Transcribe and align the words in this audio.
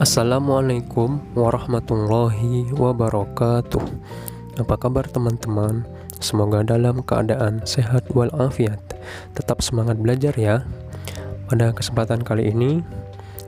Assalamualaikum 0.00 1.20
warahmatullahi 1.36 2.72
wabarakatuh 2.72 3.84
Apa 4.56 4.74
kabar 4.80 5.04
teman-teman? 5.12 5.84
Semoga 6.20 6.60
dalam 6.60 7.00
keadaan 7.00 7.64
sehat 7.64 8.04
walafiat. 8.12 8.76
Tetap 9.32 9.64
semangat 9.64 9.96
belajar 9.96 10.36
ya. 10.36 10.68
Pada 11.48 11.72
kesempatan 11.72 12.20
kali 12.20 12.52
ini 12.52 12.84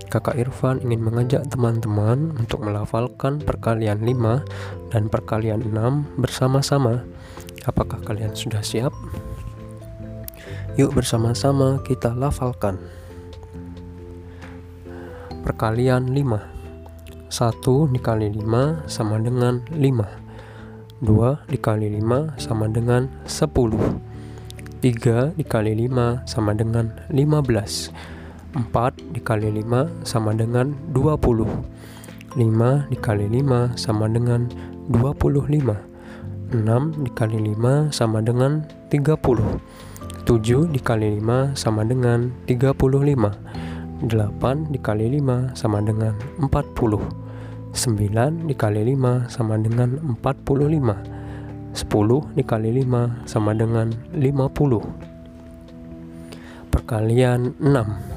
Kakak 0.08 0.36
Irfan 0.40 0.80
ingin 0.84 1.04
mengajak 1.04 1.48
teman-teman 1.48 2.36
untuk 2.36 2.64
melafalkan 2.64 3.40
perkalian 3.40 4.04
5 4.04 4.44
dan 4.92 5.08
perkalian 5.08 5.64
6 5.68 6.20
bersama-sama. 6.20 7.04
Apakah 7.64 7.96
kalian 8.04 8.36
sudah 8.36 8.60
siap? 8.60 8.92
Yuk 10.76 10.96
bersama-sama 10.96 11.80
kita 11.84 12.12
lafalkan. 12.12 12.80
Perkalian 15.44 16.12
5 16.12 16.40
1 17.32 17.96
dikali 17.96 18.28
5 18.36 18.84
sama 18.88 19.16
dengan 19.16 19.64
5 19.72 20.21
2 21.02 21.50
dikali 21.50 21.90
5 21.98 22.38
sama 22.38 22.70
dengan 22.70 23.10
10 23.26 23.50
3 24.78 25.34
dikali 25.34 25.72
5 25.90 26.30
sama 26.30 26.54
dengan 26.54 26.94
15 27.10 27.90
4 28.54 28.70
dikali 29.10 29.48
5 29.66 30.06
sama 30.06 30.30
dengan 30.30 30.70
20 30.94 32.38
5 32.38 32.38
dikali 32.94 33.26
5 33.34 33.74
sama 33.74 34.06
dengan 34.06 34.46
25 34.94 35.74
6 36.54 37.02
dikali 37.02 37.38
5 37.50 37.90
sama 37.90 38.22
dengan 38.22 38.62
30 38.86 39.18
7 40.22 40.70
dikali 40.70 41.18
5 41.18 41.58
sama 41.58 41.82
dengan 41.82 42.30
35 42.46 44.06
8 44.06 44.70
dikali 44.70 45.06
5 45.18 45.58
sama 45.58 45.82
dengan 45.82 46.14
40 46.38 47.31
9 47.72 48.52
dikali 48.52 48.84
5 48.92 49.32
sama 49.32 49.56
dengan 49.56 49.96
45 50.20 51.72
10 51.72 52.36
dikali 52.36 52.84
5 52.84 53.24
sama 53.24 53.56
dengan 53.56 53.88
50 54.12 54.84
Perkalian 56.68 57.56
6 57.56 58.12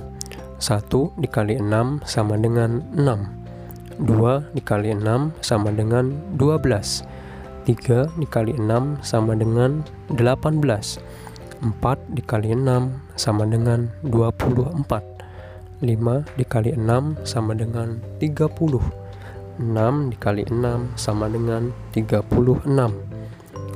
1 0.60 1.24
dikali 1.24 1.56
6 1.64 2.04
sama 2.04 2.36
dengan 2.36 2.84
6 3.00 4.04
2 4.04 4.60
dikali 4.60 4.92
6 4.92 5.40
sama 5.40 5.72
dengan 5.72 6.12
12 6.36 7.08
3 7.64 8.20
dikali 8.20 8.54
6 8.60 9.00
sama 9.08 9.40
dengan 9.40 9.88
18 10.12 11.00
4 11.64 11.80
dikali 12.12 12.52
6 12.52 12.92
sama 13.16 13.48
dengan 13.48 13.88
24 14.04 14.84
5 15.80 16.40
dikali 16.40 16.72
6 16.76 17.24
sama 17.24 17.56
dengan 17.56 18.04
30 18.20 19.05
6 19.60 20.12
dikali 20.12 20.44
6 20.48 21.00
sama 21.00 21.32
dengan 21.32 21.72
36 21.96 22.68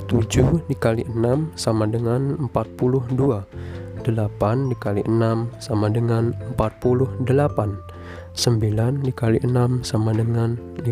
7 0.10 0.66
dikali 0.68 1.04
6 1.06 1.54
sama 1.54 1.86
dengan 1.86 2.50
42 2.50 3.14
8 4.04 4.72
dikali 4.74 5.02
6 5.06 5.62
sama 5.62 5.88
dengan 5.92 6.34
48 6.58 7.24
9 7.30 9.06
dikali 9.06 9.40
6 9.44 9.84
sama 9.86 10.12
dengan 10.16 10.58
54 10.82 10.88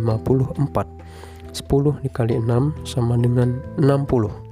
10 1.58 2.06
dikali 2.06 2.36
6 2.38 2.86
sama 2.86 3.16
dengan 3.18 3.58
60 3.82 4.48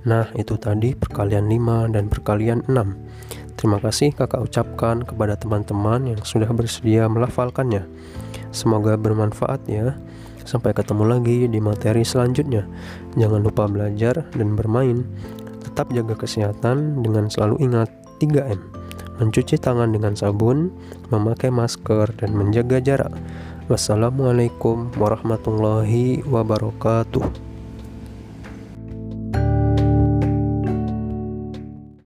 Nah 0.00 0.24
itu 0.32 0.56
tadi 0.56 0.96
perkalian 0.96 1.44
5 1.52 1.92
dan 1.92 2.08
perkalian 2.08 2.64
6 2.64 3.39
Terima 3.60 3.76
kasih 3.76 4.16
kakak 4.16 4.40
ucapkan 4.40 5.04
kepada 5.04 5.36
teman-teman 5.36 6.08
yang 6.08 6.20
sudah 6.24 6.48
bersedia 6.48 7.04
melafalkannya. 7.12 7.84
Semoga 8.56 8.96
bermanfaat 8.96 9.68
ya. 9.68 10.00
Sampai 10.48 10.72
ketemu 10.72 11.04
lagi 11.04 11.44
di 11.44 11.60
materi 11.60 12.00
selanjutnya. 12.00 12.64
Jangan 13.20 13.44
lupa 13.44 13.68
belajar 13.68 14.24
dan 14.32 14.56
bermain. 14.56 15.04
Tetap 15.60 15.92
jaga 15.92 16.16
kesehatan 16.16 17.04
dengan 17.04 17.28
selalu 17.28 17.60
ingat 17.60 17.92
3M. 18.16 18.56
Mencuci 19.20 19.60
tangan 19.60 19.92
dengan 19.92 20.16
sabun, 20.16 20.72
memakai 21.12 21.52
masker, 21.52 22.16
dan 22.16 22.32
menjaga 22.32 22.80
jarak. 22.80 23.12
Wassalamualaikum 23.68 24.88
warahmatullahi 24.96 26.24
wabarakatuh. 26.24 27.49